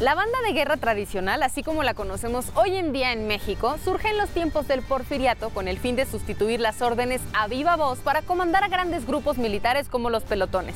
[0.00, 4.08] La banda de guerra tradicional, así como la conocemos hoy en día en México, surge
[4.08, 7.98] en los tiempos del porfiriato con el fin de sustituir las órdenes a viva voz
[7.98, 10.74] para comandar a grandes grupos militares como los pelotones.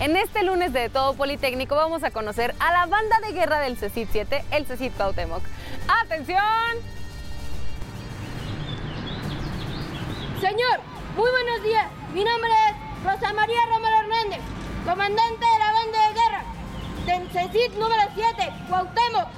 [0.00, 3.78] En este lunes de Todo Politécnico vamos a conocer a la banda de guerra del
[3.78, 5.42] CECIT 7, el CECIT Cuauhtémoc.
[6.04, 6.44] ¡Atención!
[10.42, 10.80] Señor,
[11.16, 11.86] muy buenos días.
[12.12, 14.40] Mi nombre es Rosa María Romero Hernández,
[14.84, 16.57] comandante de la banda de guerra
[17.08, 19.28] del número 7, Cuauhtémoc.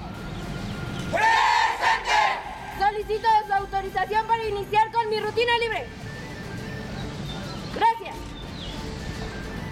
[1.13, 2.21] ¡Presente!
[2.81, 5.87] Solicito su autorización para iniciar con mi rutina libre.
[7.73, 8.17] Gracias.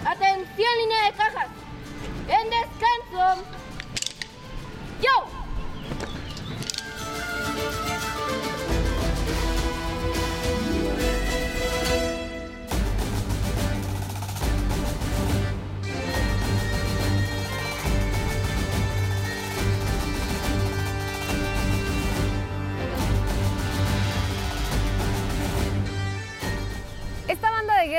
[0.05, 1.47] Atención, línea de cajas.
[2.29, 3.58] En descanso.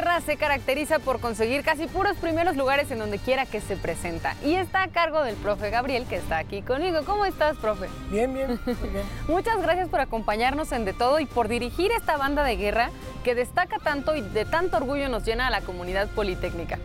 [0.00, 4.34] Guerra se caracteriza por conseguir casi puros primeros lugares en donde quiera que se presenta.
[4.42, 7.00] Y está a cargo del profe Gabriel, que está aquí conmigo.
[7.04, 7.86] ¿Cómo estás, profe?
[8.10, 9.04] Bien, bien, muy bien.
[9.28, 12.88] Muchas gracias por acompañarnos en De Todo y por dirigir esta banda de guerra
[13.24, 16.78] que destaca tanto y de tanto orgullo nos llena a la comunidad politécnica.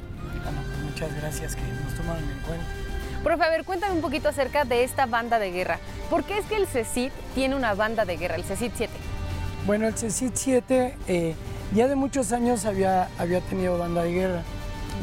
[0.43, 2.65] Bueno, muchas gracias que nos tomaron en cuenta.
[3.23, 5.79] Profe, a ver, cuéntame un poquito acerca de esta banda de guerra.
[6.09, 8.93] ¿Por qué es que el CECIT tiene una banda de guerra, el CECIT 7?
[9.65, 11.35] Bueno, el CECIT 7 eh,
[11.73, 14.41] ya de muchos años había, había tenido banda de guerra.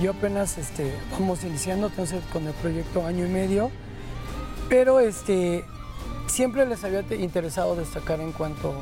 [0.00, 3.70] Yo apenas este, vamos iniciando entonces con el proyecto año y medio,
[4.68, 5.64] pero este,
[6.28, 8.72] siempre les había te- interesado destacar en cuanto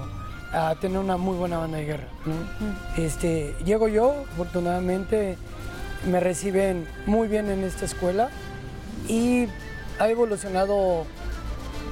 [0.52, 2.08] a tener una muy buena banda de guerra.
[2.26, 3.02] ¿no?
[3.02, 5.36] Este, llego yo, afortunadamente
[6.08, 8.30] me reciben muy bien en esta escuela
[9.08, 9.46] y
[9.98, 11.04] ha evolucionado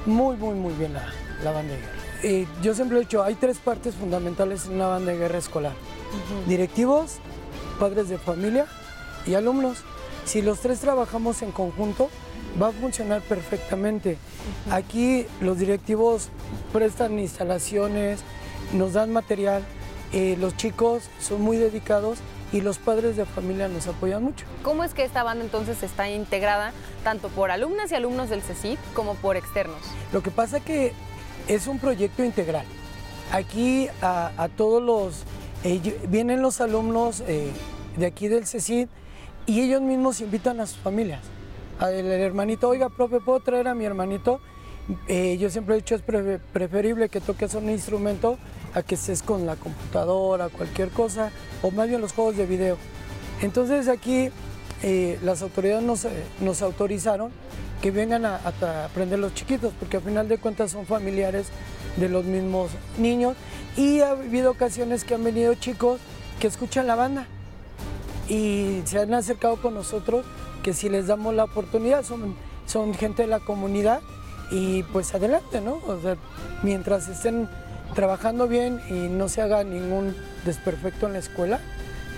[0.05, 1.03] muy, muy, muy bien la,
[1.43, 1.98] la banda de guerra.
[2.21, 5.73] Eh, yo siempre he dicho, hay tres partes fundamentales en una banda de guerra escolar.
[6.47, 7.17] Directivos,
[7.79, 8.65] padres de familia
[9.25, 9.79] y alumnos.
[10.25, 12.09] Si los tres trabajamos en conjunto,
[12.61, 14.17] va a funcionar perfectamente.
[14.69, 16.29] Aquí los directivos
[16.73, 18.19] prestan instalaciones,
[18.73, 19.63] nos dan material,
[20.11, 22.19] eh, los chicos son muy dedicados
[22.51, 24.45] y los padres de familia nos apoyan mucho.
[24.63, 28.79] ¿Cómo es que esta banda entonces está integrada tanto por alumnas y alumnos del CECIT
[28.93, 29.79] como por externos?
[30.11, 30.93] Lo que pasa que
[31.47, 32.65] es un proyecto integral.
[33.31, 35.23] Aquí a, todos los,
[36.07, 37.51] vienen los alumnos eh,
[37.97, 38.87] de aquí del CECID
[39.45, 41.21] y ellos mismos invitan a sus familias.
[41.81, 44.41] El hermanito, oiga, profe, ¿puedo traer a mi hermanito?
[45.07, 48.37] Eh, yo siempre he dicho, es pre- preferible que toques un instrumento
[48.73, 52.77] a que estés con la computadora, cualquier cosa, o más bien los juegos de video.
[53.41, 54.29] Entonces aquí
[54.83, 56.07] eh, las autoridades nos,
[56.41, 57.31] nos autorizaron
[57.81, 61.47] que vengan a, a aprender los chiquitos, porque al final de cuentas son familiares
[61.97, 63.35] de los mismos niños.
[63.77, 65.99] Y ha habido ocasiones que han venido chicos
[66.39, 67.27] que escuchan la banda
[68.29, 70.25] y se han acercado con nosotros,
[70.63, 72.35] que si les damos la oportunidad, son,
[72.65, 74.01] son gente de la comunidad
[74.51, 75.79] y pues adelante, ¿no?
[75.87, 76.15] O sea,
[76.63, 77.49] mientras estén
[77.95, 80.15] trabajando bien y no se haga ningún
[80.45, 81.59] desperfecto en la escuela,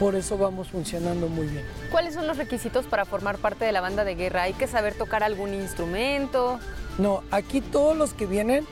[0.02, 1.64] por eso vamos funcionando muy bien.
[1.92, 4.42] ¿Cuáles son los requisitos para formar parte de la banda de guerra?
[4.42, 6.60] ¿Hay que saber tocar algún instrumento?
[6.98, 8.66] No, aquí todos los que vienen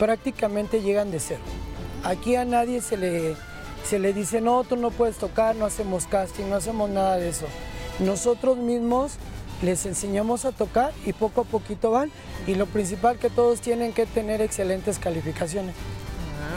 [0.00, 1.42] prácticamente llegan de cero.
[2.02, 3.36] Aquí a nadie se le,
[3.88, 7.28] se le dice, no, tú no puedes tocar, no hacemos casting, no hacemos nada de
[7.28, 7.46] eso.
[8.00, 9.12] Nosotros mismos
[9.62, 12.10] les enseñamos a tocar y poco a poquito van.
[12.48, 15.76] Y lo principal que todos tienen que tener excelentes calificaciones.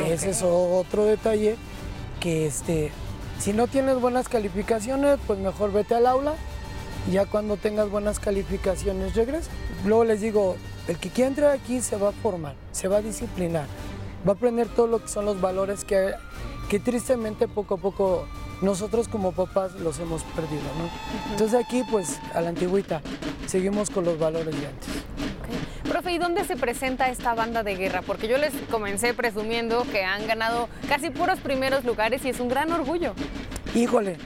[0.04, 1.56] Ese es otro detalle
[2.20, 2.92] que este,
[3.40, 6.34] si no tienes buenas calificaciones, pues mejor vete al aula.
[7.12, 9.50] Ya cuando tengas buenas calificaciones regresa.
[9.86, 13.02] Luego les digo, el que quiera entrar aquí se va a formar, se va a
[13.02, 13.66] disciplinar,
[14.28, 16.12] va a aprender todo lo que son los valores que,
[16.70, 18.26] que tristemente poco a poco
[18.62, 20.64] nosotros como papás los hemos perdido.
[20.78, 21.32] ¿no?
[21.32, 23.02] Entonces aquí pues a la antigüita
[23.46, 24.90] seguimos con los valores de antes.
[25.88, 28.02] Profe, ¿y dónde se presenta esta banda de guerra?
[28.02, 32.50] Porque yo les comencé presumiendo que han ganado casi puros primeros lugares y es un
[32.50, 33.14] gran orgullo.
[33.74, 34.18] Híjole,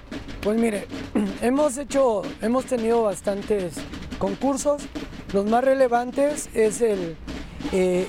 [0.41, 0.87] pues mire,
[1.41, 3.73] hemos hecho, hemos tenido bastantes
[4.17, 4.81] concursos.
[5.33, 7.15] Los más relevantes es el,
[7.71, 8.07] eh,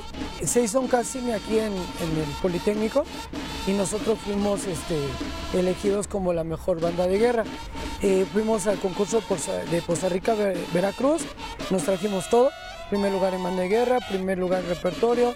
[0.91, 3.05] casting aquí en, el Politécnico
[3.67, 4.97] y nosotros fuimos este,
[5.57, 7.45] elegidos como la mejor banda de guerra.
[8.01, 9.23] Eh, fuimos al concurso
[9.71, 11.23] de Poza Rica, Ver- Veracruz,
[11.71, 12.51] nos trajimos todo.
[12.93, 15.35] Primer lugar en banda de guerra, primer lugar en repertorio,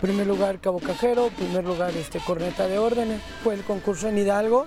[0.00, 3.22] primer lugar cabo cajero, primer lugar este, corneta de órdenes.
[3.44, 4.66] Fue el concurso en Hidalgo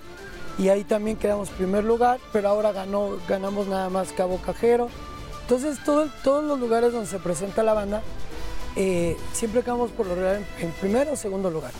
[0.57, 4.87] y ahí también quedamos primer lugar, pero ahora ganó, ganamos nada más cabo cajero
[5.41, 8.01] Entonces, todo, todos los lugares donde se presenta la banda,
[8.77, 11.73] eh, siempre quedamos por lo en, en primero o segundo lugar.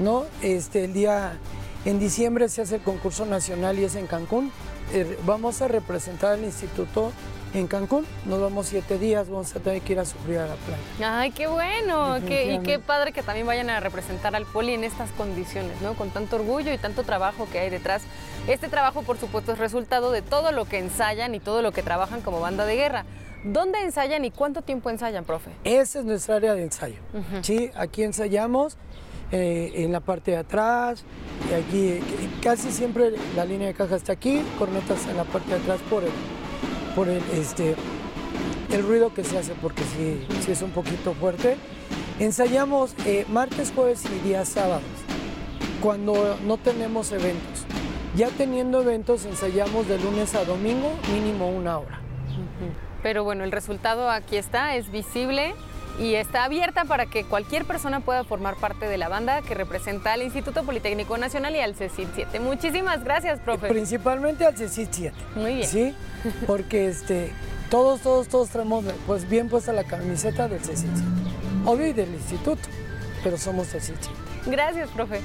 [0.00, 0.24] ¿no?
[0.42, 1.38] Este, el día,
[1.84, 4.50] en diciembre se hace el concurso nacional y es en Cancún.
[4.92, 7.12] Eh, vamos a representar al instituto
[7.54, 8.06] en Cancún.
[8.26, 11.18] Nos vamos siete días, vamos a tener que ir a sufrir a la playa.
[11.20, 12.16] Ay, qué bueno.
[12.26, 15.94] Qué- y qué padre que también vayan a representar al poli en estas condiciones, ¿no?
[15.94, 18.02] Con tanto orgullo y tanto trabajo que hay detrás.
[18.48, 21.82] Este trabajo, por supuesto, es resultado de todo lo que ensayan y todo lo que
[21.82, 23.04] trabajan como banda de guerra.
[23.42, 25.50] ¿Dónde ensayan y cuánto tiempo ensayan, profe?
[25.64, 26.96] Esa es nuestra área de ensayo.
[27.42, 28.76] Sí, aquí ensayamos
[29.32, 31.04] eh, en la parte de atrás,
[31.50, 32.02] y aquí eh,
[32.42, 36.02] casi siempre la línea de caja está aquí, cornetas en la parte de atrás por
[36.02, 36.10] el,
[36.94, 37.74] por el, este,
[38.72, 41.56] el ruido que se hace, porque sí, sí es un poquito fuerte.
[42.18, 44.82] Ensayamos eh, martes, jueves y días sábados,
[45.82, 47.64] cuando no tenemos eventos.
[48.16, 52.00] Ya teniendo eventos, ensayamos de lunes a domingo, mínimo una hora.
[53.02, 55.54] Pero bueno, el resultado aquí está, es visible
[55.98, 60.12] y está abierta para que cualquier persona pueda formar parte de la banda que representa
[60.12, 62.40] al Instituto Politécnico Nacional y al CECID 7.
[62.40, 63.68] Muchísimas gracias, profe.
[63.68, 65.16] Principalmente al CECIT 7.
[65.36, 65.68] Muy bien.
[65.68, 65.94] Sí,
[66.46, 67.32] porque este,
[67.70, 71.02] todos, todos, todos traemos pues bien puesta la camiseta del CECIT 7.
[71.66, 72.62] Obvio y del instituto,
[73.22, 74.20] pero somos CECIT 7.
[74.46, 75.20] Gracias, profe.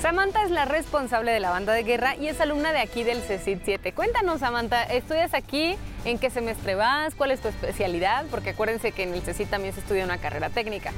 [0.00, 3.20] Samantha es la responsable de la banda de guerra y es alumna de aquí del
[3.20, 3.92] CECID 7.
[3.92, 5.76] Cuéntanos, Samantha, ¿estudias aquí?
[6.06, 7.14] ¿En qué semestre vas?
[7.14, 8.24] ¿Cuál es tu especialidad?
[8.30, 10.92] Porque acuérdense que en el CECID también se estudia una carrera técnica.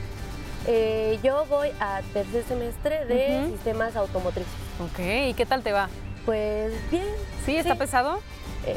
[0.69, 4.53] Eh, yo voy a tercer semestre de sistemas automotrices.
[4.79, 5.01] Ok,
[5.31, 5.89] ¿y qué tal te va?
[6.25, 7.05] Pues bien,
[7.45, 7.57] ¿Sí?
[7.57, 8.21] ¿Está pesado?
[8.65, 8.77] eh,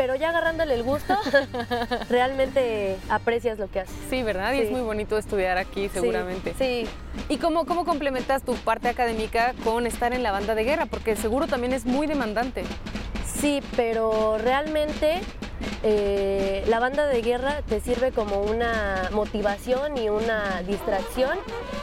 [0.00, 1.14] pero ya agarrándole el gusto,
[2.08, 3.94] realmente aprecias lo que haces.
[4.08, 4.54] Sí, ¿verdad?
[4.54, 4.62] Y Sí.
[4.62, 6.54] es muy bonito estudiar aquí, Sí, seguramente.
[6.56, 6.86] Sí,
[7.28, 10.86] ¿Y cómo, cómo complementas tu parte académica con estar en la banda de guerra?
[10.86, 12.64] Porque seguro también es muy demandante.
[13.26, 15.20] sí, pero realmente
[15.82, 21.38] eh, la banda de guerra te sirve como una motivación y una distracción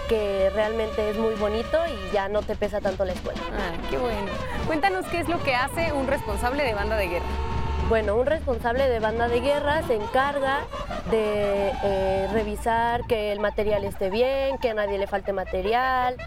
[0.09, 3.39] que realmente es muy bonito y ya no te pesa tanto la escuela.
[3.53, 4.31] Ah, qué bueno.
[4.65, 7.25] Cuéntanos qué es lo que hace un responsable de banda de guerra.
[7.89, 10.65] Bueno, un responsable de banda de guerra se encarga
[11.09, 16.17] de eh, revisar que el material esté bien, que a nadie le falte material,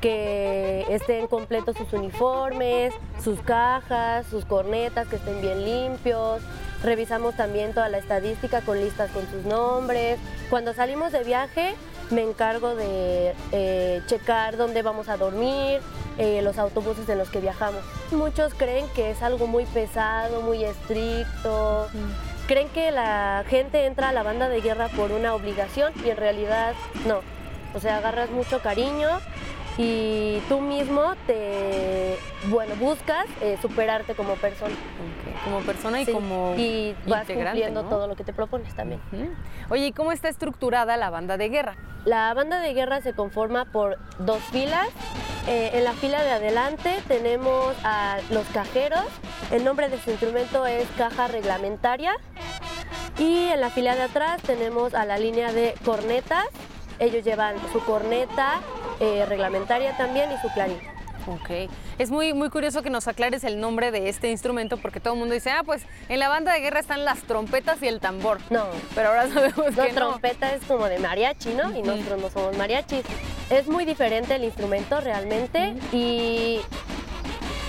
[0.00, 6.40] que estén completos sus uniformes, sus cajas, sus cornetas, que estén bien limpios.
[6.82, 10.18] Revisamos también toda la estadística con listas con sus nombres.
[10.48, 11.74] Cuando salimos de viaje,
[12.10, 15.80] me encargo de eh, checar dónde vamos a dormir,
[16.20, 17.82] eh, los autobuses en los que viajamos.
[18.12, 21.88] Muchos creen que es algo muy pesado, muy estricto.
[22.46, 26.18] Creen que la gente entra a la banda de guerra por una obligación y en
[26.18, 26.74] realidad
[27.06, 27.20] no.
[27.74, 29.08] O sea, agarras mucho cariño
[29.82, 32.18] y tú mismo te,
[32.50, 34.74] bueno, buscas eh, superarte como persona.
[35.42, 37.88] Como persona y Sí, como y vas cumpliendo ¿no?
[37.88, 39.00] todo lo que te propones también.
[39.70, 41.76] Oye, ¿y cómo está estructurada la banda de guerra?
[42.04, 44.86] La banda de guerra se conforma por dos filas.
[45.48, 49.06] Eh, en la fila de adelante tenemos a los cajeros.
[49.50, 52.12] El nombre de su instrumento es caja reglamentaria.
[53.18, 56.44] Y en la fila de atrás tenemos a la línea de cornetas.
[56.98, 58.60] Ellos llevan su corneta
[59.00, 60.78] eh, reglamentaria también y su clarín.
[61.26, 61.70] Ok.
[61.98, 65.18] Es muy, muy curioso que nos aclares el nombre de este instrumento porque todo el
[65.20, 68.38] mundo dice, ah, pues en la banda de guerra están las trompetas y el tambor.
[68.48, 69.94] No, Pero ahora sabemos No, que no.
[70.08, 71.76] trompeta es como de mariachi, ¿no?
[71.76, 73.02] Y nosotros no somos mariachis.
[73.50, 76.60] Es muy diferente el instrumento realmente y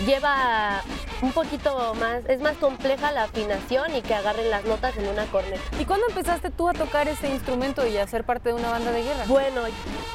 [0.06, 0.82] lleva
[1.22, 5.26] un poquito más, es más compleja la afinación y que agarren las notas en una
[5.26, 5.62] corneta.
[5.80, 8.92] ¿Y cuándo empezaste tú a tocar ese instrumento y a ser parte de una banda
[8.92, 9.26] de guerra?
[9.28, 9.62] Bueno,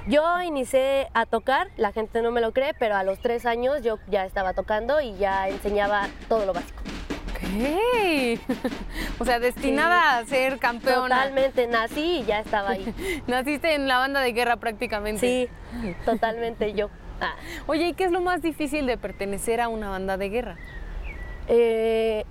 [0.07, 3.83] yo inicié a tocar, la gente no me lo cree, pero a los tres años
[3.83, 6.83] yo ya estaba tocando y ya enseñaba todo lo básico.
[7.31, 8.41] Ok.
[9.21, 11.17] o sea, destinada a ser campeona.
[11.17, 13.23] Totalmente, nací y ya estaba ahí.
[13.27, 15.21] Naciste en la banda de guerra prácticamente.
[15.21, 16.91] Sí, totalmente yo.
[17.67, 20.57] Oye, ¿y qué es lo más difícil de pertenecer a una banda de guerra?
[21.49, 22.25] eh,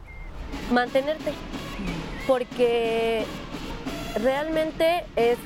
[0.72, 1.34] mantenerte.
[2.28, 3.24] Porque
[4.16, 5.38] realmente es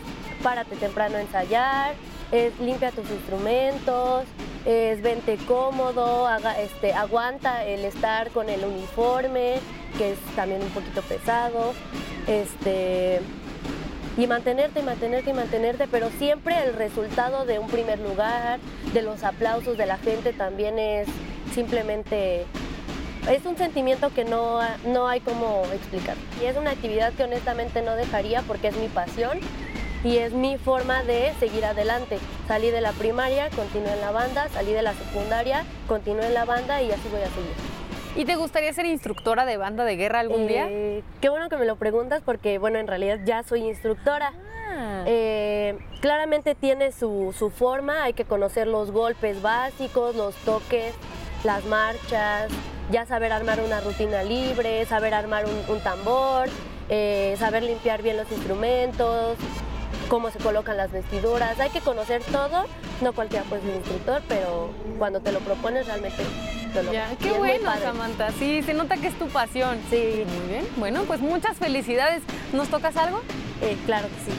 [0.41, 1.93] párate temprano a ensayar,
[2.31, 4.23] es limpia tus instrumentos,
[4.65, 9.55] es vente cómodo, haga, este, aguanta el estar con el uniforme,
[9.97, 11.73] que es también un poquito pesado.
[12.27, 13.19] Este,
[14.19, 18.59] y mantenerte y mantenerte y mantenerte, pero siempre el resultado de un primer lugar,
[18.93, 21.07] de los aplausos de la gente también es
[21.53, 22.45] simplemente,
[23.29, 26.17] es un sentimiento que no, no hay como explicar.
[26.41, 29.39] Y es una actividad que honestamente no dejaría porque es mi pasión
[30.03, 32.19] y es mi forma de seguir adelante.
[32.45, 36.43] Salí de la primaria, continué en la banda, salí de la secundaria, continué en la
[36.43, 37.78] banda y así voy a seguir.
[38.19, 40.67] ¿Y te gustaría ser instructora de banda de guerra algún día?
[40.69, 44.33] Eh, qué bueno que me lo preguntas porque, bueno, en realidad ya soy instructora.
[44.69, 45.03] Ah.
[45.05, 50.93] Eh, claramente tiene su, su forma, hay que conocer los golpes básicos, los toques,
[51.45, 52.51] las marchas,
[52.91, 56.49] ya saber armar una rutina libre, saber armar un, un tambor,
[56.89, 59.37] eh, saber limpiar bien los instrumentos,
[60.09, 61.59] cómo se colocan las vestiduras.
[61.59, 62.65] Hay que conocer todo,
[63.01, 66.23] no cualquiera puede ser instructor, pero cuando te lo propones realmente
[66.73, 67.71] te lo Ya, qué bueno.
[67.81, 68.31] Samantha.
[68.33, 69.77] Sí, se nota que es tu pasión.
[69.89, 70.67] Sí, Muy bien.
[70.77, 72.21] Bueno, pues muchas felicidades.
[72.51, 73.21] ¿Nos tocas algo?
[73.61, 74.37] eh, claro que sí.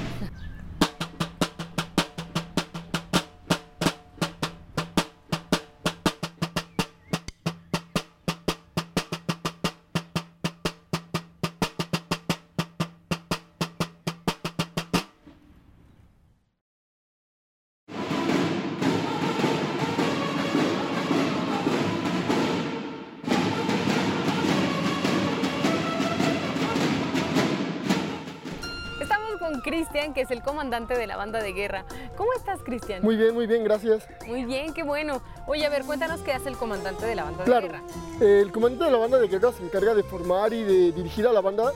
[29.91, 31.85] Cristian, que es el comandante de la banda de guerra.
[32.17, 33.03] ¿Cómo estás, Cristian?
[33.03, 34.07] Muy bien, muy bien, gracias.
[34.27, 35.21] Muy bien, qué bueno.
[35.49, 37.83] Oye, a ver, cuéntanos qué hace el comandante de la banda Claro, de guerra.
[38.21, 41.33] el comandante de la banda de guerra se encarga de formar y de dirigir a
[41.33, 41.73] la banda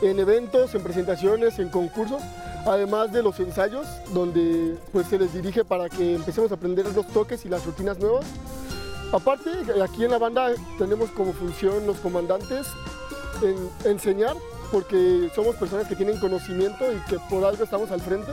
[0.00, 2.22] en eventos, en presentaciones, en concursos,
[2.66, 7.06] además de los ensayos, donde pues, se les dirige para que empecemos a aprender los
[7.08, 8.26] toques y las rutinas nuevas.
[9.12, 9.50] Aparte,
[9.82, 12.66] aquí en la banda tenemos como función los comandantes
[13.42, 14.36] en enseñar,
[14.70, 18.32] porque somos personas que tienen conocimiento y que por algo estamos al frente.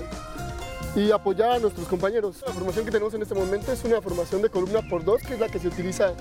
[0.96, 2.44] y apoyar a nuestros compañeros.
[2.46, 5.34] La formación que tenemos en este momento es una formación de columna por dos, que
[5.34, 6.14] es la que se utiliza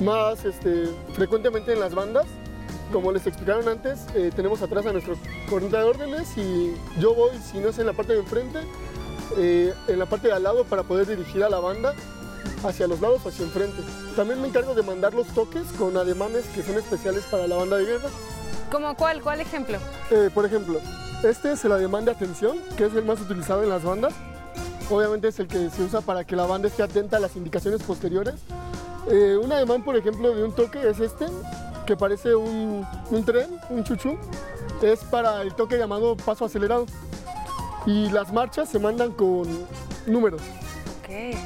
[0.00, 2.26] más este, frecuentemente en las bandas.
[2.92, 5.16] Como les explicaron antes, eh, tenemos atrás a nuestro
[5.48, 8.58] coordinador de órdenes y yo voy, si no es en la parte de enfrente,
[9.38, 11.94] eh, en la parte de al lado para poder dirigir a la banda
[12.64, 13.82] hacia los lados o hacia enfrente.
[14.16, 17.76] También me encargo de mandar los toques con ademanes que son especiales para la banda
[17.76, 18.08] de guerra.
[18.70, 19.20] ¿Cómo cuál?
[19.20, 19.78] ¿Cuál ejemplo?
[20.10, 20.78] Eh, por ejemplo,
[21.24, 24.14] este es el ademán de atención, que es el más utilizado en las bandas.
[24.88, 27.82] Obviamente es el que se usa para que la banda esté atenta a las indicaciones
[27.82, 28.34] posteriores.
[29.10, 31.26] Eh, un ademán, por ejemplo, de un toque es este,
[31.86, 34.16] que parece un, un tren, un chuchú.
[34.82, 36.86] Es para el toque llamado paso acelerado.
[37.86, 39.48] Y las marchas se mandan con
[40.06, 40.42] números.
[41.02, 41.36] Ok.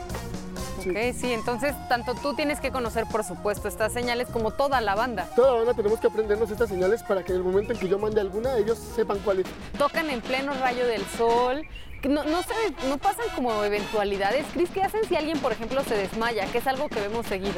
[0.90, 4.94] Ok, sí, entonces tanto tú tienes que conocer, por supuesto, estas señales como toda la
[4.94, 5.28] banda.
[5.34, 7.88] Toda la banda tenemos que aprendernos estas señales para que en el momento en que
[7.88, 9.46] yo mande alguna, ellos sepan cuál es.
[9.78, 11.62] Tocan en pleno rayo del sol.
[12.04, 14.44] No, no, se- no pasan como eventualidades.
[14.52, 16.44] Cris, ¿qué hacen si alguien, por ejemplo, se desmaya?
[16.52, 17.54] Que es algo que vemos seguido.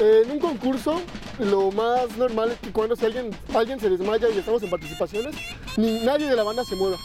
[0.00, 1.00] Eh, En un concurso,
[1.40, 5.34] lo más normal es que cuando si alguien, alguien se desmaya y estamos en participaciones,
[5.76, 6.96] ni nadie de la banda se mueva.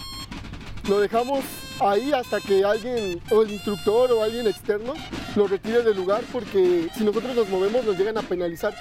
[0.87, 1.39] Lo dejamos
[1.79, 4.93] ahí hasta que alguien, o el instructor o alguien externo,
[5.35, 8.73] lo retire del lugar porque si nosotros nos movemos nos llegan a penalizar,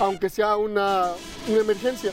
[0.00, 1.08] aunque sea una,
[1.48, 2.12] una emergencia,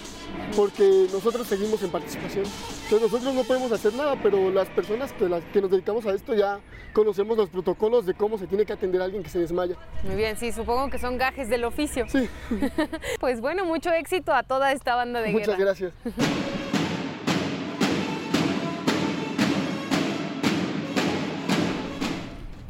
[0.55, 2.45] porque nosotros seguimos en participación.
[2.83, 6.13] Entonces nosotros no podemos hacer nada, pero las personas que, las, que nos dedicamos a
[6.13, 6.59] esto ya
[6.93, 9.75] conocemos los protocolos de cómo se tiene que atender a alguien que se desmaya.
[10.03, 12.05] Muy bien, sí, supongo que son gajes del oficio.
[12.09, 12.29] Sí,
[13.19, 15.59] Pues bueno, mucho éxito a toda esta banda de muchas guerra.
[15.65, 15.93] gracias.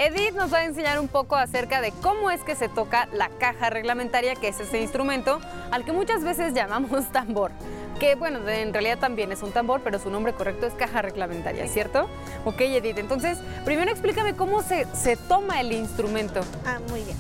[0.04, 3.30] Edith nos va a enseñar un poco acerca de cómo es que se toca la
[3.30, 5.40] caja reglamentaria, que es ese instrumento
[5.70, 7.52] al que muchas veces llamamos tambor.
[8.00, 11.68] Que bueno, en realidad también es un tambor, pero su nombre correcto es caja reglamentaria,
[11.68, 12.10] ¿cierto?
[12.46, 16.42] Ok, Edith, entonces primero explícame cómo se, se toma el instrumento.
[16.66, 17.18] Ah, muy bien.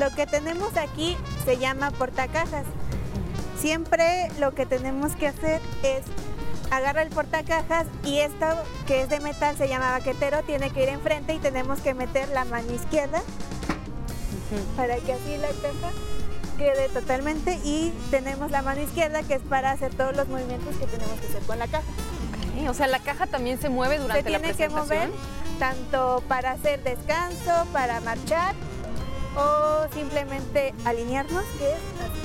[0.00, 2.64] Lo que tenemos aquí se llama portacajas.
[3.58, 6.00] Siempre lo que tenemos que hacer es
[6.72, 8.46] agarrar el portacajas y esto
[8.86, 12.28] que es de metal se llama baquetero, tiene que ir enfrente y tenemos que meter
[12.30, 13.20] la mano izquierda
[14.76, 15.92] para que así la caja
[16.56, 20.86] quede totalmente y tenemos la mano izquierda que es para hacer todos los movimientos que
[20.86, 21.84] tenemos que hacer con la caja.
[22.68, 25.58] O sea, la caja también se mueve durante se la tiene que mover presentación.
[25.58, 28.54] tanto para hacer descanso, para marchar
[29.36, 32.21] o simplemente alinearnos, que es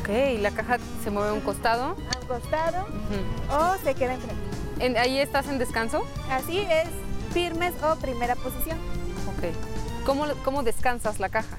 [0.00, 0.08] Ok,
[0.40, 1.84] la caja se mueve a un costado.
[1.84, 2.86] a un costado
[3.50, 4.42] o se queda enfrente.
[4.80, 6.02] En- ¿Ahí estás en descanso?
[6.30, 6.88] Así es
[7.32, 8.78] firmes o primera posición.
[9.28, 9.54] Ok.
[10.06, 11.56] ¿Cómo, cómo descansas la caja?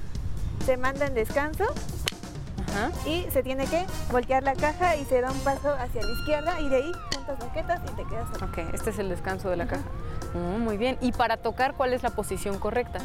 [0.66, 1.64] Se manda en descanso
[2.70, 2.92] Ajá.
[3.08, 6.60] y se tiene que voltear la caja y se da un paso hacia la izquierda
[6.60, 8.48] y de ahí juntas baquetas y te quedas ahí.
[8.50, 9.84] Ok, este es el descanso de la caja.
[10.34, 10.98] Mm, muy bien.
[11.02, 13.00] ¿Y para tocar cuál es la posición correcta?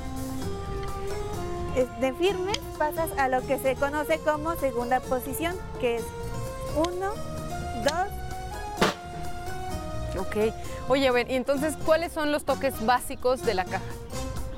[2.00, 6.04] De firmes pasas a lo que se conoce como segunda posición, que es
[6.76, 7.12] uno,
[7.84, 8.20] dos,
[10.18, 10.52] Ok.
[10.88, 13.84] Oye, a ver, y entonces, ¿cuáles son los toques básicos de la caja?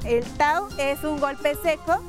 [0.05, 2.01] El tau es un golpe seco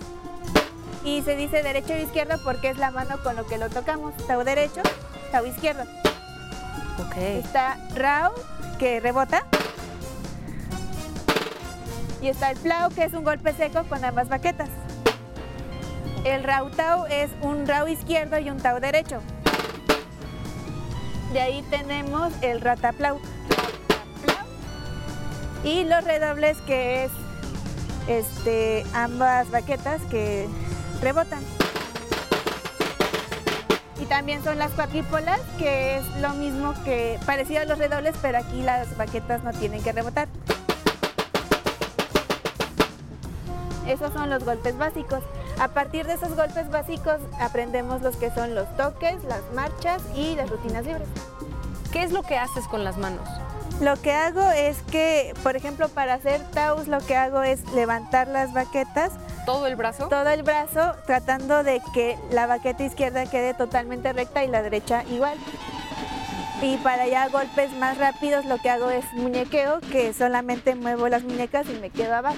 [1.04, 4.16] y se dice derecho o izquierdo porque es la mano con lo que lo tocamos.
[4.28, 4.82] Tau derecho,
[5.32, 5.84] tau izquierdo.
[7.06, 7.18] Ok.
[7.18, 8.34] Está rao,
[8.80, 9.46] que rebota.
[12.22, 14.70] Y está el plau, que es un golpe seco con ambas baquetas.
[16.24, 19.20] El rautau es un rau izquierdo y un tau derecho.
[21.34, 23.20] De ahí tenemos el rataplau.
[25.66, 27.12] Y los redobles, que es
[28.08, 30.48] este, ambas baquetas que
[31.02, 31.42] rebotan.
[34.00, 38.38] Y también son las cuatrípolas, que es lo mismo que parecido a los redobles, pero
[38.38, 40.30] aquí las baquetas no tienen que rebotar.
[43.88, 45.24] Esos son los golpes básicos.
[45.60, 50.36] A partir de esos golpes básicos aprendemos los que son los toques, las marchas y
[50.36, 51.08] las rutinas libres.
[51.92, 53.28] ¿Qué es lo que haces con las manos?
[53.82, 58.28] Lo que hago es que, por ejemplo, para hacer taus, lo que hago es levantar
[58.28, 59.12] las baquetas,
[59.46, 60.08] ¿Todo el brazo?
[60.08, 65.04] todo el brazo, tratando de que la baqueta izquierda quede totalmente recta y la derecha
[65.10, 65.38] igual.
[66.62, 71.24] Y para ya golpes más rápidos, lo que hago es muñequeo, que solamente muevo las
[71.24, 72.38] muñecas y me quedo abajo.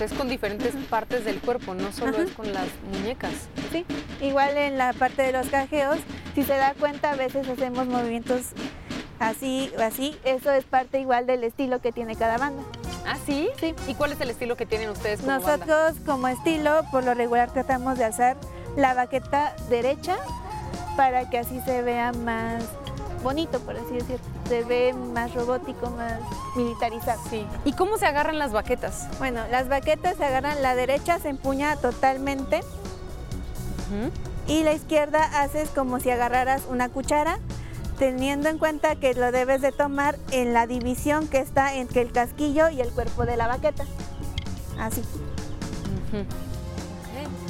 [0.00, 2.22] Es con diferentes partes del cuerpo, no solo Ajá.
[2.22, 3.32] es con las muñecas.
[3.70, 3.84] ¿sí?
[4.20, 5.98] Igual en la parte de los cajeos,
[6.34, 8.46] si se da cuenta, a veces hacemos movimientos
[9.18, 10.16] así o así.
[10.24, 12.62] Eso es parte igual del estilo que tiene cada banda.
[13.06, 13.50] ¿Ah, sí?
[13.58, 13.74] Sí.
[13.88, 15.66] ¿Y cuál es el estilo que tienen ustedes como banda?
[15.66, 18.36] Nosotros como estilo, por lo regular tratamos de hacer
[18.76, 20.16] la baqueta derecha
[20.96, 22.64] para que así se vea más
[23.22, 24.24] bonito, por así decirlo.
[24.48, 26.20] Se ve más robótico, más
[26.56, 27.20] militarizado.
[27.30, 27.46] Sí.
[27.64, 29.08] ¿Y cómo se agarran las baquetas?
[29.18, 32.60] Bueno, las baquetas se agarran, la derecha se empuña totalmente
[34.46, 37.38] y la izquierda haces como si agarraras una cuchara,
[37.98, 42.12] teniendo en cuenta que lo debes de tomar en la división que está entre el
[42.12, 43.84] casquillo y el cuerpo de la baqueta.
[44.78, 45.02] Así.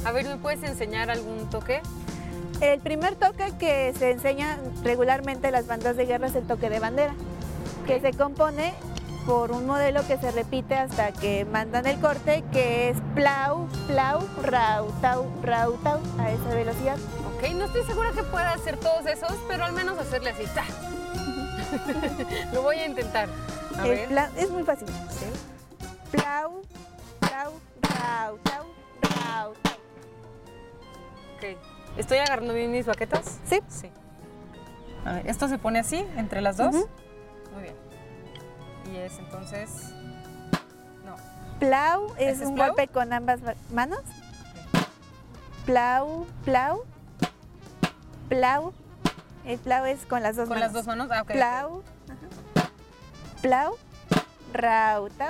[0.04, 1.82] A ver, ¿me puedes enseñar algún toque?
[2.60, 6.68] El primer toque que se enseña regularmente en las bandas de guerra es el toque
[6.68, 7.14] de bandera,
[7.86, 8.74] que se compone
[9.26, 14.20] por un modelo que se repite hasta que mandan el corte, que es plau, plau,
[14.42, 16.96] rau, tau, rau, tau, a esa velocidad.
[17.36, 20.44] Ok, no estoy segura que pueda hacer todos esos, pero al menos hacerle así.
[20.54, 20.64] ¡ta!
[22.52, 23.28] Lo voy a intentar.
[23.78, 24.08] A El ver.
[24.08, 24.88] pla- es muy fácil.
[24.88, 25.26] Sí.
[26.12, 26.62] Plau,
[27.20, 28.66] plau, rau, tau,
[29.02, 29.79] rau, tau.
[31.40, 31.56] Ok.
[31.96, 33.38] ¿Estoy agarrando bien mis baquetas?
[33.46, 33.60] Sí.
[33.68, 33.90] Sí.
[35.04, 36.74] A ver, esto se pone así, entre las dos.
[37.52, 37.74] Muy bien.
[38.92, 39.70] Y es entonces.
[41.04, 41.16] No.
[41.58, 42.68] Plau es ¿Ese es un plau?
[42.68, 44.00] golpe con ambas ba- manos.
[45.66, 46.84] Plau, plau,
[48.28, 48.72] plau.
[49.46, 50.72] El plau es con las dos Con manos.
[50.72, 51.08] las dos manos.
[51.10, 51.30] Ah, ok.
[51.32, 52.70] Plau, ajá.
[53.42, 53.76] plau,
[54.52, 55.26] rauta.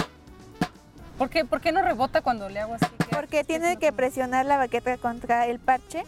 [1.21, 2.87] ¿Por qué, ¿Por qué no rebota cuando le hago así?
[2.99, 6.03] ¿Qué- Porque tiene que presionar la baqueta contra el parche.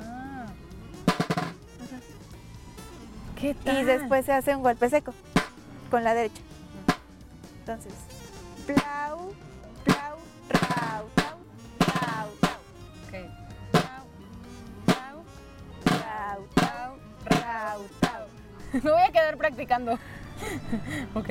[0.00, 0.46] Ah.
[3.40, 3.76] ¿Qué tal?
[3.80, 5.12] Y después se hace un golpe seco
[5.90, 6.40] con la derecha.
[7.58, 7.92] Entonces,
[8.66, 9.32] plau,
[9.82, 11.38] plau, rau, tau,
[11.80, 12.58] rau, tau,
[13.08, 13.14] Ok.
[14.84, 18.26] rau, tau, rau.
[18.74, 19.94] Me voy a quedar practicando.
[21.16, 21.30] ok.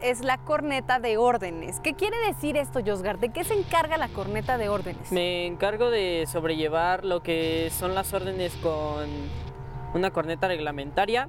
[0.00, 1.78] es la corneta de órdenes.
[1.78, 3.20] ¿Qué quiere decir esto, Josgard?
[3.20, 5.12] ¿De qué se encarga la corneta de órdenes?
[5.12, 9.08] Me encargo de sobrellevar lo que son las órdenes con
[9.94, 11.28] una corneta reglamentaria.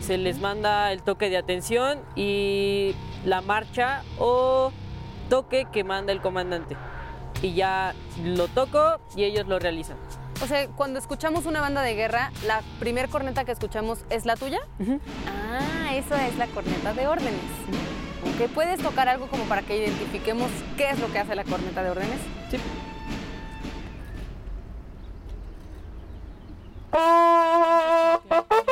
[0.00, 4.72] Se les manda el toque de atención y la marcha o
[5.28, 6.76] toque que manda el comandante.
[7.42, 7.94] Y ya
[8.24, 9.98] lo toco y ellos lo realizan.
[10.42, 14.34] O sea, cuando escuchamos una banda de guerra, la primer corneta que escuchamos es la
[14.34, 14.58] tuya.
[15.28, 17.40] Ah, eso es la corneta de órdenes.
[18.22, 21.84] Ok, ¿puedes tocar algo como para que identifiquemos qué es lo que hace la corneta
[21.84, 22.18] de órdenes?
[22.50, 22.56] Sí.
[26.94, 28.71] Y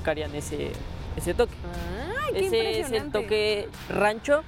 [0.00, 0.72] tocarían ese,
[1.16, 1.54] ese toque.
[2.26, 4.42] ¡Ay, qué Ese es el toque rancho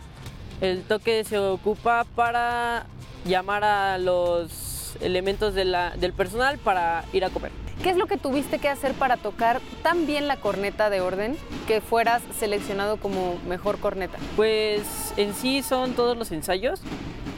[0.60, 2.86] El toque se ocupa para
[3.24, 7.50] llamar a los elementos de la- del personal para ir a comer.
[7.82, 11.36] ¿Qué es lo que tuviste que hacer para tocar tan bien la corneta de orden
[11.66, 14.18] que fueras seleccionado como mejor corneta?
[14.36, 14.82] Pues
[15.16, 16.80] en sí son todos los ensayos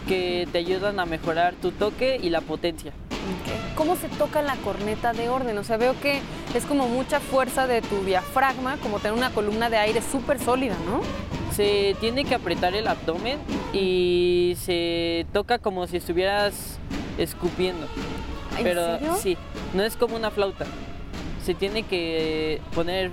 [0.07, 2.92] que te ayudan a mejorar tu toque y la potencia.
[3.85, 5.59] ¿Cómo se toca la corneta de orden?
[5.59, 6.23] O sea, veo que
[6.55, 10.75] es como mucha fuerza de tu diafragma, como tener una columna de aire súper sólida,
[10.87, 11.03] ¿no?
[11.55, 13.38] Se tiene que apretar el abdomen
[13.75, 16.79] y se toca como si estuvieras
[17.18, 17.87] escupiendo.
[18.57, 19.16] ¿En Pero serio?
[19.20, 19.37] sí,
[19.75, 20.64] no es como una flauta.
[21.44, 23.11] Se tiene que poner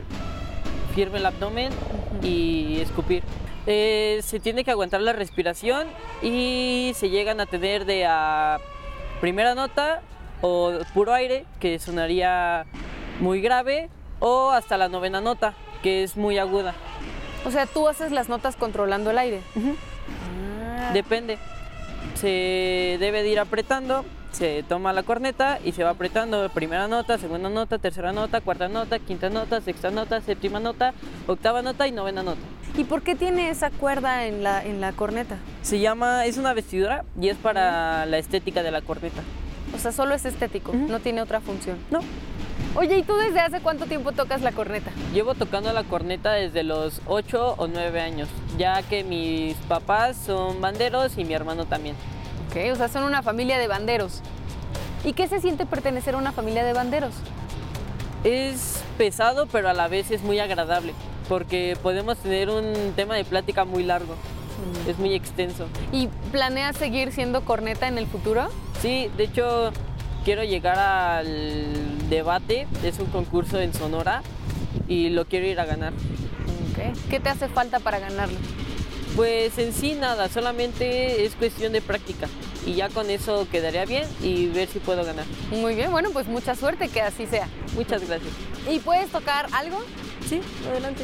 [0.95, 1.73] firme el abdomen
[2.23, 3.23] y escupir.
[3.67, 5.89] Eh, se tiene que aguantar la respiración
[6.21, 8.57] y se llegan a tener de a
[9.19, 10.01] primera nota
[10.41, 12.65] o puro aire, que sonaría
[13.19, 16.73] muy grave, o hasta la novena nota, que es muy aguda.
[17.45, 19.41] O sea, tú haces las notas controlando el aire.
[20.93, 21.37] Depende.
[22.15, 27.17] Se debe de ir apretando, se toma la corneta y se va apretando primera nota,
[27.17, 30.93] segunda nota, tercera nota, cuarta nota, quinta nota, sexta nota, séptima nota,
[31.27, 32.39] octava nota y novena nota.
[32.77, 35.37] ¿Y por qué tiene esa cuerda en la, en la corneta?
[35.61, 39.21] Se llama, es una vestidura y es para la estética de la corneta.
[39.81, 41.75] O sea, solo es estético, no tiene otra función.
[41.89, 42.01] No,
[42.75, 44.91] Oye, ¿y tú desde hace cuánto tiempo tocas la corneta?
[45.11, 50.61] llevo tocando la corneta desde los 8 o 9 años, ya que mis papás son
[50.61, 51.95] banderos y mi hermano también.
[52.47, 54.21] Ok, o sea, son una familia de banderos.
[55.03, 57.15] ¿Y qué se siente pertenecer a una familia de banderos?
[58.23, 60.93] Es pesado, pero a la vez es muy agradable,
[61.27, 64.15] porque podemos tener un tema de plática muy largo.
[64.87, 65.67] Es muy extenso.
[65.91, 68.49] ¿Y planeas seguir siendo corneta en el futuro?
[68.81, 69.71] Sí, de hecho,
[70.25, 72.67] quiero llegar al debate.
[72.83, 74.21] Es un concurso en Sonora
[74.87, 75.93] y lo quiero ir a ganar.
[77.09, 78.37] ¿Qué te hace falta para ganarlo?
[79.15, 82.27] Pues en sí nada, solamente es cuestión de práctica.
[82.65, 85.25] Y ya con eso quedaría bien y ver si puedo ganar.
[85.51, 87.47] Muy bien, bueno, pues mucha suerte que así sea.
[87.75, 88.31] Muchas gracias.
[88.69, 89.79] ¿Y puedes tocar algo?
[90.27, 91.03] Sí, adelante.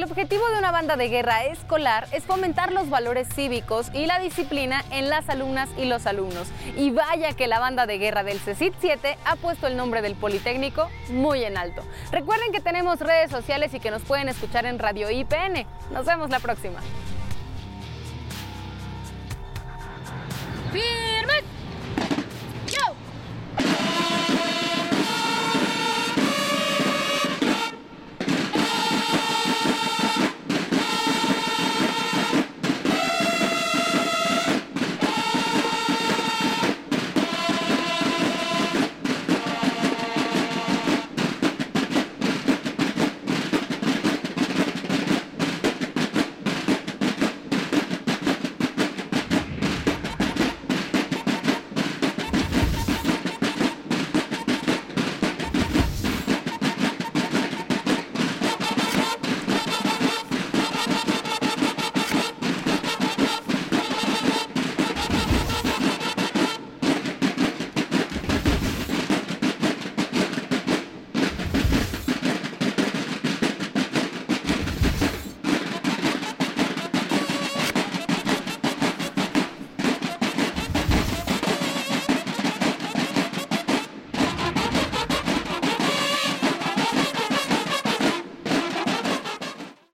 [0.00, 4.18] El objetivo de una banda de guerra escolar es fomentar los valores cívicos y la
[4.18, 6.48] disciplina en las alumnas y los alumnos.
[6.74, 10.14] Y vaya que la banda de guerra del CECIT 7 ha puesto el nombre del
[10.14, 11.82] Politécnico muy en alto.
[12.12, 15.66] Recuerden que tenemos redes sociales y que nos pueden escuchar en Radio IPN.
[15.92, 16.80] Nos vemos la próxima.